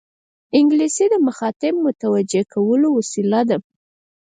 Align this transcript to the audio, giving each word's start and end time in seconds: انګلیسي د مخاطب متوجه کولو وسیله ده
انګلیسي 0.57 1.05
د 1.13 1.15
مخاطب 1.27 1.73
متوجه 1.85 2.41
کولو 2.53 2.87
وسیله 2.97 3.41
ده 3.49 3.57